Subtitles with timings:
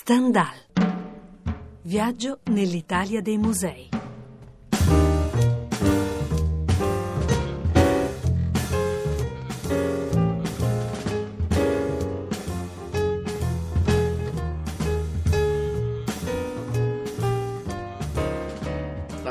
[0.00, 0.54] Stendhal.
[1.82, 3.97] Viaggio nell'Italia dei musei.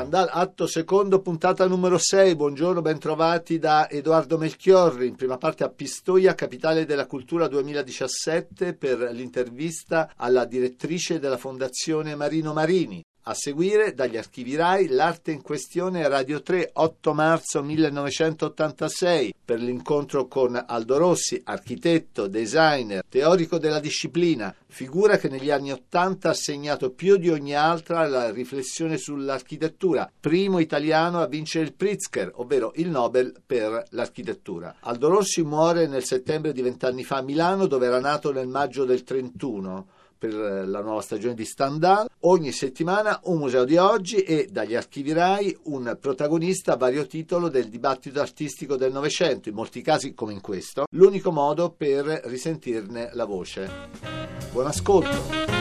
[0.08, 2.34] Stendhal, atto secondo, puntata numero 6.
[2.34, 5.06] Buongiorno, bentrovati da Edoardo Melchiorri.
[5.06, 12.14] In prima parte a Pistoia, capitale della cultura 2017, per l'intervista alla direttrice della Fondazione
[12.14, 13.04] Marino Marini.
[13.30, 20.26] A seguire, dagli archivi RAI, l'arte in questione Radio 3, 8 marzo 1986, per l'incontro
[20.28, 26.90] con Aldo Rossi, architetto, designer, teorico della disciplina, figura che negli anni 80 ha segnato
[26.92, 32.88] più di ogni altra la riflessione sull'architettura, primo italiano a vincere il Pritzker, ovvero il
[32.88, 34.76] Nobel per l'architettura.
[34.80, 38.86] Aldo Rossi muore nel settembre di vent'anni fa a Milano, dove era nato nel maggio
[38.86, 42.08] del 31 per la nuova stagione di Stendhal.
[42.20, 47.48] Ogni settimana un museo di oggi e dagli archivi RAI un protagonista a vario titolo
[47.48, 53.10] del dibattito artistico del Novecento, in molti casi come in questo, l'unico modo per risentirne
[53.12, 53.70] la voce.
[54.50, 55.58] Buon ascolto!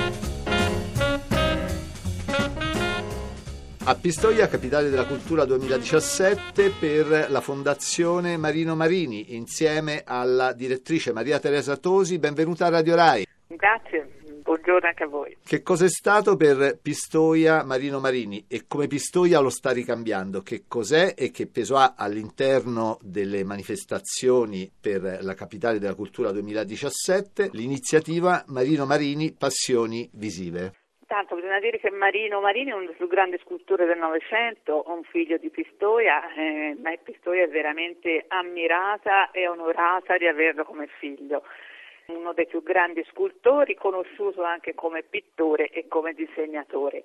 [3.89, 11.39] A Pistoia, capitale della cultura 2017, per la Fondazione Marino Marini, insieme alla direttrice Maria
[11.39, 12.19] Teresa Tosi.
[12.19, 13.25] Benvenuta a Radio Rai.
[13.47, 14.16] Grazie,
[14.57, 15.37] buongiorno anche a voi.
[15.45, 20.41] Che cosa è stato per Pistoia Marino Marini e come Pistoia lo sta ricambiando?
[20.41, 27.49] Che cos'è e che peso ha all'interno delle manifestazioni per la capitale della cultura 2017
[27.53, 30.73] l'iniziativa Marino Marini Passioni Visive?
[31.07, 35.03] Tanto bisogna dire che Marino Marini è uno dei più grandi scultori del Novecento, un
[35.03, 41.43] figlio di Pistoia, eh, ma Pistoia è veramente ammirata e onorata di averlo come figlio
[42.13, 47.03] uno dei più grandi scultori, conosciuto anche come pittore e come disegnatore.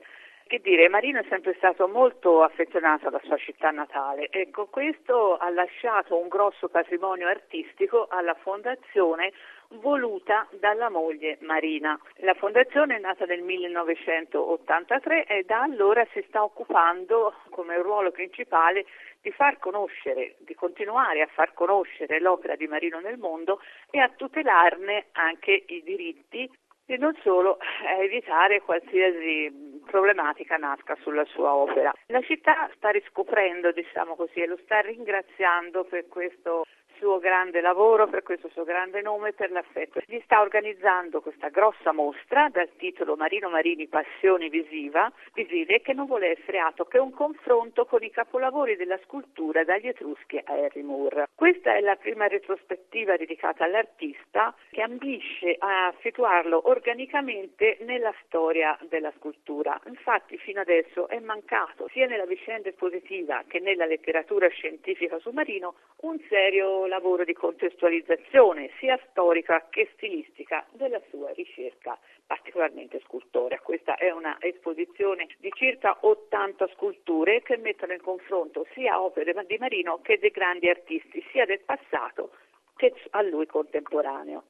[0.52, 5.38] Che dire, Marino è sempre stato molto affezionato alla sua città natale e con questo
[5.38, 9.32] ha lasciato un grosso patrimonio artistico alla fondazione
[9.80, 11.98] voluta dalla moglie Marina.
[12.16, 18.84] La fondazione è nata nel 1983 e da allora si sta occupando come ruolo principale
[19.22, 23.58] di far conoscere, di continuare a far conoscere l'opera di Marino nel mondo
[23.90, 26.46] e a tutelarne anche i diritti
[26.94, 31.92] e non solo a evitare qualsiasi problematica nasca sulla sua opera.
[32.08, 36.64] La città sta riscoprendo, diciamo così, e lo sta ringraziando per questo
[37.02, 40.00] suo grande lavoro, per questo suo grande nome, per l'affetto.
[40.06, 46.06] Gli sta organizzando questa grossa mostra dal titolo Marino Marini Passioni Visiva, visive, che non
[46.06, 50.82] vuole essere altro che un confronto con i capolavori della scultura dagli Etruschi a Harry
[50.82, 51.26] Moore.
[51.34, 59.12] Questa è la prima retrospettiva dedicata all'artista che ambisce a situarlo organicamente nella storia della
[59.16, 59.80] scultura.
[59.86, 65.74] Infatti fino adesso è mancato sia nella vicenda espositiva che nella letteratura scientifica su Marino
[66.02, 73.58] un serio lavoro di contestualizzazione sia storica che stilistica della sua ricerca, particolarmente scultorea.
[73.60, 79.56] Questa è una esposizione di circa 80 sculture che mettono in confronto sia opere di
[79.58, 82.32] Marino che dei grandi artisti, sia del passato
[82.76, 84.44] che a lui contemporaneo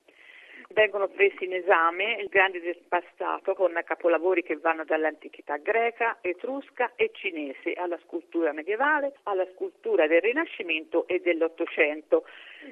[0.73, 6.93] vengono presi in esame i grandi del passato con capolavori che vanno dall'antichità greca, etrusca
[6.97, 12.25] e cinese alla scultura medievale, alla scultura del Rinascimento e dell'Ottocento.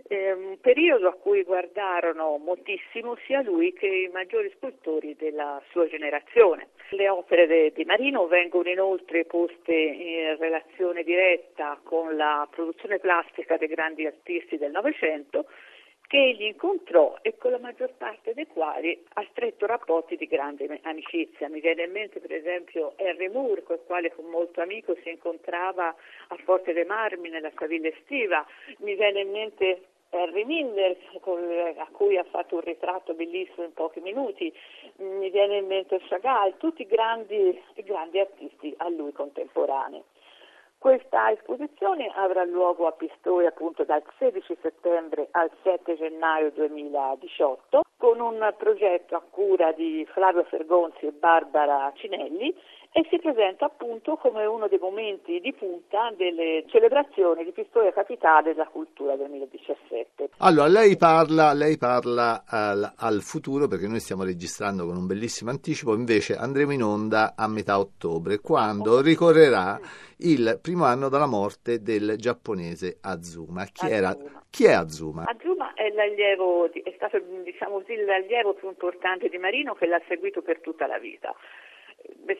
[0.09, 5.87] Eh, un periodo a cui guardarono moltissimo sia lui che i maggiori scultori della sua
[5.89, 6.69] generazione.
[6.91, 13.69] Le opere di Marino vengono inoltre poste in relazione diretta con la produzione plastica dei
[13.69, 15.47] grandi artisti del Novecento
[16.11, 20.81] che egli incontrò e con la maggior parte dei quali ha stretto rapporti di grande
[20.83, 21.49] amicizia.
[21.49, 25.09] Mi viene in mente per esempio Henry Moore, con il quale con molto amico si
[25.09, 25.95] incontrava
[26.27, 28.45] a Forte dei Marmi nella sua villa estiva.
[28.79, 30.97] Mi viene in mente Henry Miller,
[31.77, 34.53] a cui ha fatto un ritratto bellissimo in pochi minuti,
[34.97, 40.03] mi viene in mente Chagall, tutti grandi, grandi artisti a lui contemporanei.
[40.81, 48.19] Questa esposizione avrà luogo a Pistoia appunto dal 16 settembre al 7 gennaio 2018 con
[48.19, 52.57] un progetto a cura di Flavio Fergonzi e Barbara Cinelli
[52.93, 58.53] e si presenta appunto come uno dei momenti di punta delle celebrazioni di Pistoia Capitale
[58.53, 60.31] della Cultura 2017.
[60.39, 65.51] Allora, lei parla, lei parla al, al, futuro perché noi stiamo registrando con un bellissimo
[65.51, 69.79] anticipo, invece andremo in onda a metà ottobre, quando ricorrerà
[70.19, 73.67] il primo anno dalla morte del giapponese Azuma.
[73.67, 73.89] Chi.
[73.89, 74.17] Era,
[74.51, 75.27] chi è Azuma?
[75.27, 80.61] Azuma è, è stato diciamo così, l'allievo più importante di Marino che l'ha seguito per
[80.61, 81.33] tutta la vita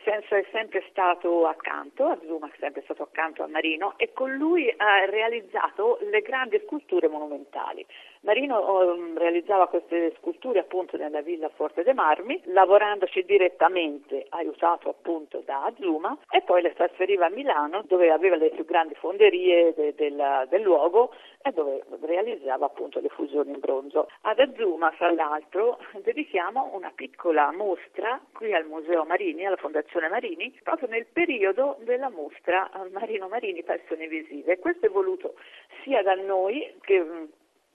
[0.03, 4.33] senso è sempre stato accanto, a Zuma è sempre stato accanto a Marino e con
[4.33, 7.85] lui ha realizzato le grandi sculture monumentali.
[8.23, 15.41] Marino um, realizzava queste sculture appunto nella villa Forte dei Marmi, lavorandoci direttamente, aiutato appunto
[15.43, 19.95] da Azuma, e poi le trasferiva a Milano dove aveva le più grandi fonderie de,
[19.95, 24.07] del, del, luogo e dove realizzava appunto le fusioni in bronzo.
[24.21, 30.55] Ad Azuma, fra l'altro, dedichiamo una piccola mostra qui al Museo Marini, alla Fondazione Marini,
[30.61, 34.59] proprio nel periodo della mostra Marino Marini Passioni Visive.
[34.59, 35.33] Questo è voluto
[35.81, 37.29] sia da noi che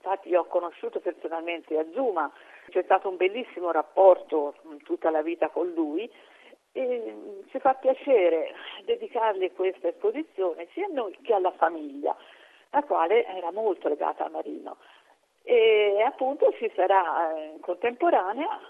[0.06, 2.30] infatti io ho conosciuto personalmente Azuma,
[2.68, 4.54] c'è stato un bellissimo rapporto
[4.84, 6.08] tutta la vita con lui
[6.70, 8.54] e ci fa piacere
[8.84, 12.16] dedicargli questa esposizione sia a noi che alla famiglia,
[12.70, 14.76] la quale era molto legata a Marino.
[15.42, 18.60] E appunto ci sarà eh, in contemporanea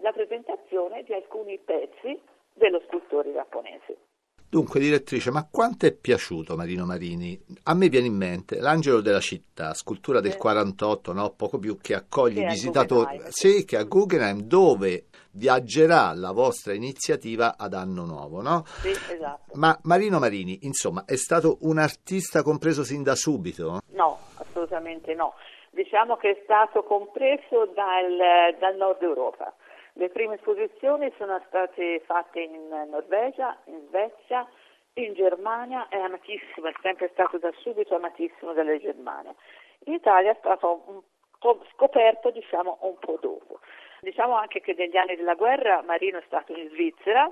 [0.00, 2.20] la presentazione di alcuni pezzi
[2.54, 4.09] dello scultore giapponese.
[4.50, 7.40] Dunque, direttrice, ma quanto è piaciuto Marino Marini?
[7.62, 11.30] A me viene in mente l'Angelo della città, scultura del 48, no?
[11.36, 17.54] poco più, che accoglie i visitatori, sì, che a Guggenheim, dove viaggerà la vostra iniziativa
[17.56, 18.64] ad anno nuovo, no?
[18.80, 19.52] Sì, esatto.
[19.54, 23.82] Ma Marino Marini, insomma, è stato un artista compreso sin da subito?
[23.90, 25.34] No, assolutamente no.
[25.70, 29.54] Diciamo che è stato compreso dal, dal nord Europa.
[30.00, 34.48] Le prime esposizioni sono state fatte in Norvegia, in Svezia,
[34.94, 39.34] in Germania, è amatissimo, è sempre stato da subito amatissimo dalla Germania.
[39.84, 41.02] In Italia è stato un
[41.38, 43.60] po' scoperto diciamo, un po' dopo.
[44.00, 47.28] Diciamo anche che negli anni della guerra Marino è stato in Svizzera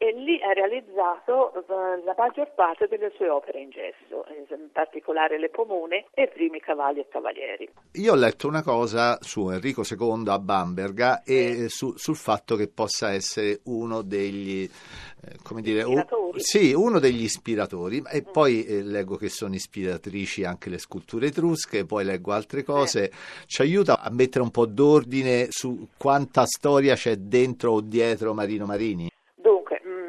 [0.00, 5.40] e lì ha realizzato uh, la maggior parte delle sue opere in gesso, in particolare
[5.40, 7.68] le pomone e i primi cavalli e cavalieri.
[7.94, 11.68] Io ho letto una cosa su Enrico II a Bamberga e eh.
[11.68, 16.04] su, sul fatto che possa essere uno degli eh, come dire, un,
[16.36, 18.30] sì, uno degli ispiratori e mm.
[18.30, 23.12] poi eh, leggo che sono ispiratrici anche le sculture etrusche, poi leggo altre cose, eh.
[23.46, 28.64] ci aiuta a mettere un po' d'ordine su quanta storia c'è dentro o dietro Marino
[28.64, 29.10] Marini?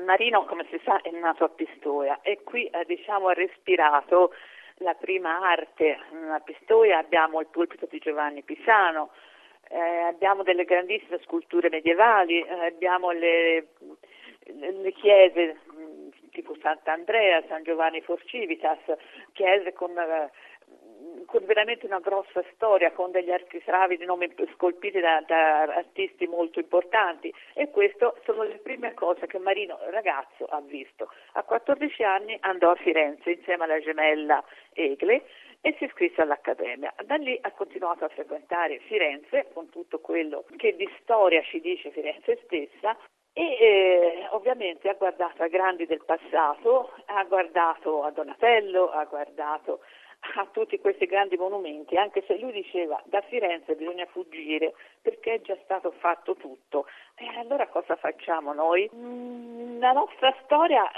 [0.09, 4.33] Marino, come si sa, è nato a Pistoia e qui eh, diciamo, ha respirato
[4.77, 6.00] la prima arte.
[6.31, 9.11] A Pistoia abbiamo il pulpito di Giovanni Pisano,
[9.67, 13.67] eh, abbiamo delle grandissime sculture medievali, eh, abbiamo le,
[14.45, 15.57] le chiese
[16.31, 18.79] tipo Sant'Andrea, San Giovanni Forcivitas,
[19.33, 20.31] chiese con eh,
[21.29, 26.59] con veramente una grossa storia, con degli architravi di nomi scolpiti da, da, artisti molto
[26.59, 31.11] importanti e queste sono le prime cose che Marino ragazzo ha visto.
[31.33, 34.43] A 14 anni andò a Firenze insieme alla gemella
[34.73, 35.23] Egle
[35.61, 36.93] e si iscrisse all'Accademia.
[37.05, 41.91] Da lì ha continuato a frequentare Firenze con tutto quello che di storia ci dice
[41.91, 42.97] Firenze stessa
[43.33, 49.81] e eh, ovviamente ha guardato a grandi del passato, ha guardato a Donatello, ha guardato
[50.35, 55.41] a tutti questi grandi monumenti, anche se lui diceva da Firenze bisogna fuggire perché è
[55.41, 56.85] già stato fatto tutto.
[57.15, 58.89] E allora cosa facciamo noi?
[58.93, 60.89] Mm, la nostra storia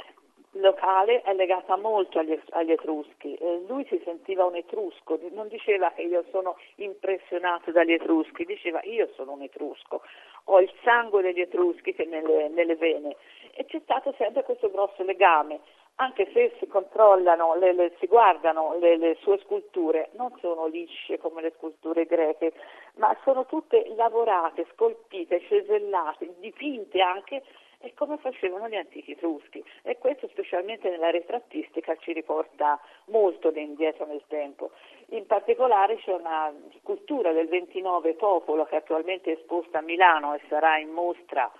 [0.56, 3.36] locale è legata molto agli, agli Etruschi.
[3.36, 8.81] Eh, lui si sentiva un etrusco, non diceva che io sono impressionato dagli Etruschi, diceva
[8.84, 10.01] io sono un etrusco,
[10.45, 13.15] ho il sangue degli Etruschi nelle, nelle vene
[13.53, 15.60] e c'è stato sempre questo grosso legame
[16.01, 21.20] anche se si controllano, le, le, si guardano le, le, sue sculture, non sono lisce
[21.20, 22.53] come le sculture greche,
[22.96, 27.43] ma sono tutte lavorate, scolpite, cesellate, dipinte anche
[27.84, 29.63] e come facevano gli antichi etruschi.
[29.84, 34.72] E questo specialmente nella ritrattistica ci riporta molto indietro nel tempo.
[35.10, 40.41] In particolare c'è una scultura del 29 Popolo che attualmente è esposta a Milano e
[40.48, 41.51] sarà in mostra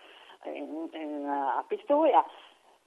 [0.46, 2.26] in, in, a Pistoia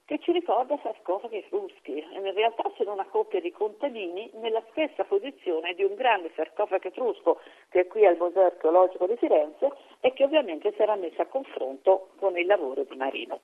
[0.05, 1.97] che ci ricorda sarcofagi etruschi.
[2.13, 7.39] In realtà sono una coppia di contadini nella stessa posizione di un grande sarcofago etrusco
[7.69, 12.09] che è qui al Museo Archeologico di Firenze e che ovviamente sarà messo a confronto
[12.17, 13.41] con il lavoro di Marino.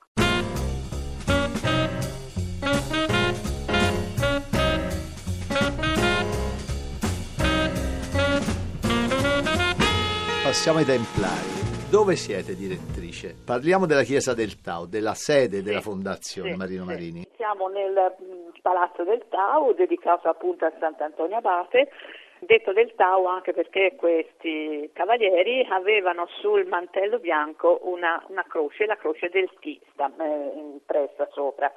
[10.44, 11.51] Passiamo ai templari.
[11.92, 13.36] Dove siete direttrice?
[13.44, 16.88] Parliamo della chiesa del Tau, della sede della fondazione sì, Marino sì.
[16.88, 17.26] Marini.
[17.36, 21.90] Siamo nel mm, palazzo del Tau, dedicato appunto a Sant'Antonio Abate,
[22.38, 28.96] detto del Tau anche perché questi cavalieri avevano sul mantello bianco una, una croce, la
[28.96, 31.70] croce del T, eh, impressa sopra.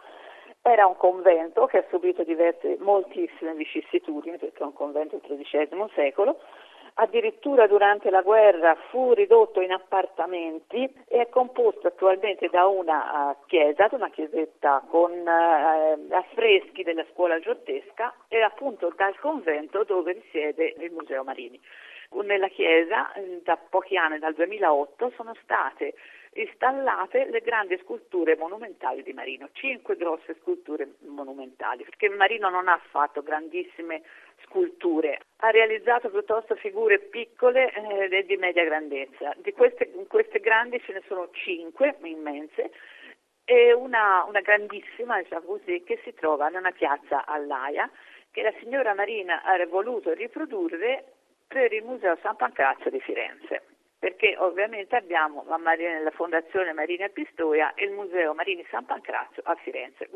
[0.62, 5.92] Era un convento che ha subito diverse, moltissime vicissitudini, perché è un convento del XIII
[5.94, 6.40] secolo,
[6.96, 13.46] addirittura durante la guerra fu ridotto in appartamenti e è composto attualmente da una uh,
[13.48, 20.14] chiesa, da una chiesetta con uh, affreschi della scuola giottesca e appunto dal convento dove
[20.14, 21.60] risiede il Museo Marini.
[22.24, 23.12] Nella chiesa
[23.44, 25.96] da pochi anni, dal 2008, sono state
[26.36, 32.80] installate le grandi sculture monumentali di Marino, cinque grosse sculture monumentali, perché Marino non ha
[32.90, 34.02] fatto grandissime
[34.44, 39.34] sculture, ha realizzato piuttosto figure piccole eh, e di media grandezza.
[39.38, 42.72] Di queste, queste grandi ce ne sono cinque immense
[43.46, 47.90] e una, una grandissima, diciamo così, che si trova in una piazza all'Aia,
[48.32, 51.14] che la signora Marina ha voluto riprodurre
[51.48, 53.75] per il Museo San Pancrazio di Firenze
[54.06, 59.42] perché ovviamente abbiamo la, Marina, la, Fondazione Marina Pistoia e il Museo Marini San Pancrazio
[59.46, 60.08] a Firenze.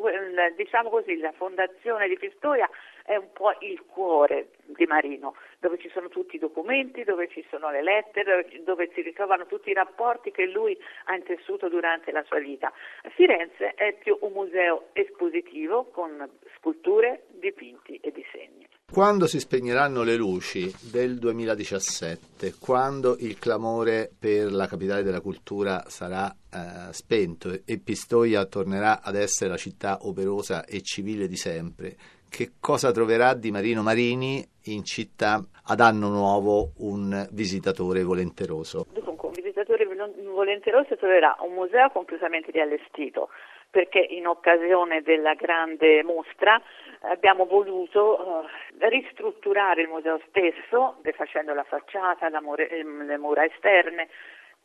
[0.56, 2.70] Diciamo così, la Fondazione di Pistoia
[3.04, 7.44] è un po' il cuore di Marino, dove ci sono tutti i documenti, dove ci
[7.50, 12.22] sono le lettere, dove si ritrovano tutti i rapporti che lui ha intessuto durante la
[12.26, 12.72] sua vita.
[13.16, 18.68] Firenze è più un museo espositivo con sculture, dipinti e disegni.
[18.92, 25.84] Quando si spegneranno le luci del 2017, quando il clamore per la capitale della cultura
[25.86, 31.96] sarà eh, spento e Pistoia tornerà ad essere la città operosa e civile di sempre,
[32.30, 38.88] che cosa troverà di Marino Marini in città ad anno nuovo un visitatore volenteroso?
[38.92, 43.30] Dunque, un visitatore volenteroso troverà un museo completamente riallestito
[43.70, 46.60] perché in occasione della grande mostra
[47.02, 54.10] abbiamo voluto eh, ristrutturare il museo stesso, defacendo la facciata, la more, le mura esterne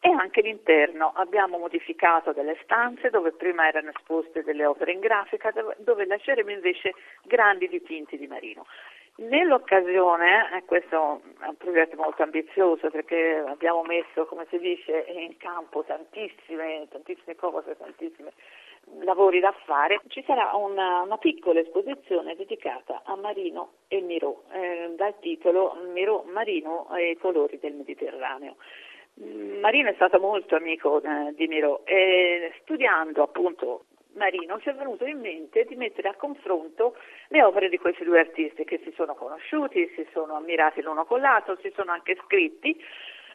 [0.01, 1.13] e anche l'interno.
[1.15, 6.95] Abbiamo modificato delle stanze dove prima erano esposte delle opere in grafica, dove, lasceremo invece
[7.23, 8.67] grandi dipinti di Marino.
[9.17, 15.37] Nell'occasione, eh, questo è un progetto molto ambizioso perché abbiamo messo, come si dice, in
[15.37, 18.31] campo tantissime, tantissime cose, tantissimi
[19.03, 24.93] lavori da fare, ci sarà una, una piccola esposizione dedicata a Marino e Miro, eh,
[24.97, 28.57] dal titolo Miro Marino e i colori del Mediterraneo.
[29.21, 34.75] Mm, Marino è stato molto amico eh, di Miro e studiando appunto Marino ci è
[34.75, 36.97] venuto in mente di mettere a confronto
[37.29, 41.21] le opere di questi due artisti che si sono conosciuti, si sono ammirati l'uno con
[41.21, 42.81] l'altro, si sono anche scritti.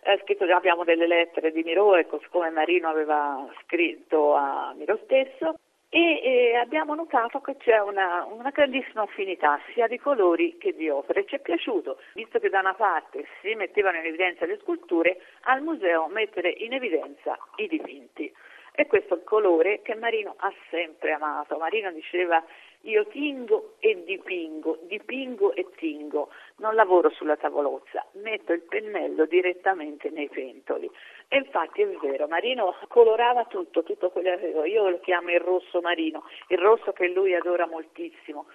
[0.01, 5.59] Eh, scritto, abbiamo delle lettere di Miro, ecco, come Marino aveva scritto a Miro stesso,
[5.89, 10.87] e, e abbiamo notato che c'è una, una, grandissima affinità sia di colori che di
[10.87, 11.25] opere.
[11.25, 15.63] Ci è piaciuto, visto che da una parte si mettevano in evidenza le sculture, al
[15.63, 18.31] museo mettere in evidenza i dipinti.
[18.71, 21.57] E questo è il colore che Marino ha sempre amato.
[21.57, 22.41] Marino diceva
[22.83, 30.09] io tingo e dipingo, dipingo e tingo, non lavoro sulla tavolozza, metto il pennello direttamente
[30.09, 30.89] nei pentoli.
[31.27, 35.41] E infatti è vero, Marino colorava tutto, tutto quello che avevo, io lo chiamo il
[35.41, 38.45] rosso marino, il rosso che lui adora moltissimo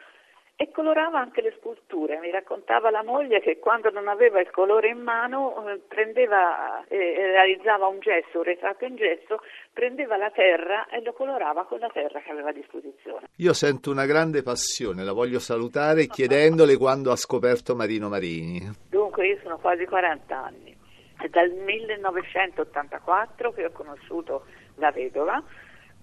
[0.57, 2.21] e colorava anche le sculture.
[2.21, 6.97] Mi raccontava la moglie che quando non aveva il colore in mano eh, prendeva e
[6.97, 9.41] eh, realizzava un gesso, un ritratto in gesso,
[9.73, 13.27] prendeva la terra e lo colorava con la terra che aveva a disposizione.
[13.37, 18.71] Io sento una grande passione, la voglio salutare chiedendole quando ha scoperto Marino Marini.
[18.89, 20.77] Dunque io sono quasi 40 anni,
[21.19, 24.45] è dal 1984 che ho conosciuto
[24.77, 25.43] la vedova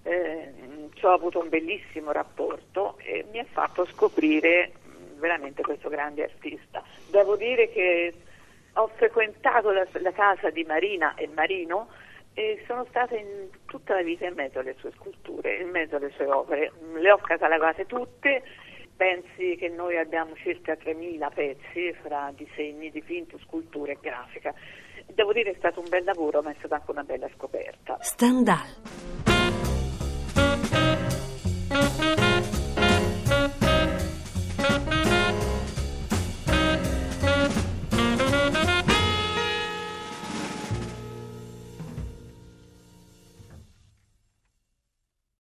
[0.02, 0.52] eh,
[0.94, 4.72] ci ho avuto un bellissimo rapporto e mi ha fatto scoprire
[5.16, 6.82] veramente questo grande artista.
[7.10, 8.12] Devo dire che
[8.74, 11.88] ho frequentato la, la casa di Marina e Marino
[12.34, 16.10] e sono stata in tutta la vita in mezzo alle sue sculture, in mezzo alle
[16.16, 16.72] sue opere.
[16.94, 18.42] Le ho catalogate tutte,
[18.96, 24.54] pensi che noi abbiamo circa 3.000 pezzi fra disegni, dipinti, sculture e grafica.
[25.06, 27.98] Devo dire che è stato un bel lavoro, ma è stata anche una bella scoperta.
[28.00, 29.01] Stendhal